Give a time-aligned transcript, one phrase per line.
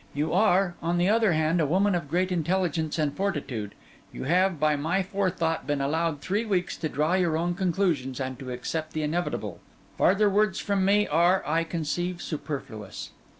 [0.15, 3.75] You are, on the other hand, a woman of great intelligence and fortitude:
[4.11, 8.39] you have, by my forethought, been allowed three weeks to draw your own conclusions and
[8.39, 9.59] to accept the inevitable.
[9.99, 13.11] Farther words from me are, I conceive, superfluous.